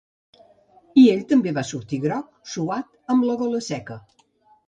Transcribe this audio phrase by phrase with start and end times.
[1.01, 3.99] I ell també va sortir groc, suat, amb la gola seca.